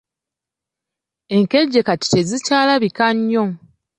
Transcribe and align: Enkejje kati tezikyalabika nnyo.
Enkejje 1.35 1.79
kati 1.87 2.05
tezikyalabika 2.13 3.05
nnyo. 3.17 3.45